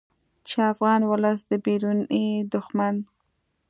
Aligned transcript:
چې 0.47 0.57
افغان 0.73 1.01
ولس 1.11 1.39
د 1.49 1.51
بیروني 1.63 2.25
دښمن 2.53 2.95